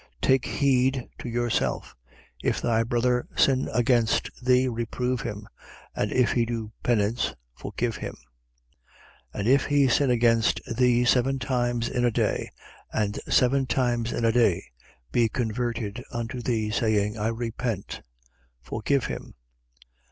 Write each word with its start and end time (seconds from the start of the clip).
17:3. 0.21 0.21
Take 0.21 0.45
heed 0.45 1.07
to 1.19 1.29
yourselves. 1.29 1.93
If 2.41 2.59
thy 2.59 2.81
brother 2.81 3.27
sin 3.35 3.69
against 3.71 4.31
thee, 4.43 4.67
reprove 4.67 5.21
him: 5.21 5.47
and 5.95 6.11
if 6.11 6.31
he 6.31 6.43
do 6.43 6.71
penance, 6.81 7.35
forgive 7.55 7.97
him. 7.97 8.15
17:4. 9.35 9.39
And 9.41 9.47
if 9.47 9.65
he 9.65 9.87
sin 9.87 10.09
against 10.09 10.59
thee 10.75 11.05
seven 11.05 11.37
times 11.37 11.87
in 11.87 12.03
a 12.03 12.09
day, 12.09 12.49
and 12.91 13.19
seven 13.29 13.67
times 13.67 14.11
in 14.11 14.25
a 14.25 14.31
day 14.31 14.63
be 15.11 15.29
converted 15.29 16.03
unto 16.11 16.41
thee, 16.41 16.71
saying: 16.71 17.19
I 17.19 17.27
repent: 17.27 18.01
forgive 18.59 19.05
him. 19.05 19.35